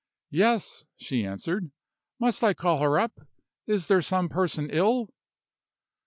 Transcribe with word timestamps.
"Yes," 0.31 0.83
she 0.95 1.23
answered. 1.27 1.69
"Must 2.19 2.43
I 2.43 2.55
call 2.55 2.79
her 2.81 2.97
up? 2.97 3.19
Is 3.67 3.85
there 3.85 4.01
some 4.01 4.29
person 4.29 4.67
ill?" 4.73 5.09